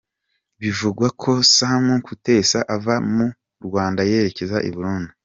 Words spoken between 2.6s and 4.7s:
ava mu Rwanda yerekeza